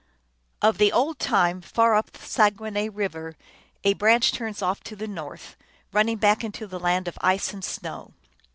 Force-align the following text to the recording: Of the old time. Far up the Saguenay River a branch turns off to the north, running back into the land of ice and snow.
Of 0.63 0.79
the 0.79 0.91
old 0.91 1.19
time. 1.19 1.61
Far 1.61 1.93
up 1.93 2.09
the 2.09 2.25
Saguenay 2.25 2.89
River 2.89 3.35
a 3.83 3.93
branch 3.93 4.31
turns 4.31 4.63
off 4.63 4.81
to 4.85 4.95
the 4.95 5.07
north, 5.07 5.55
running 5.93 6.17
back 6.17 6.43
into 6.43 6.65
the 6.65 6.79
land 6.79 7.07
of 7.07 7.19
ice 7.21 7.53
and 7.53 7.63
snow. 7.63 8.11